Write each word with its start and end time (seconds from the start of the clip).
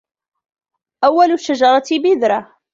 أول 1.03 1.31
الشجرة 1.31 1.83
بذرة 1.91 2.55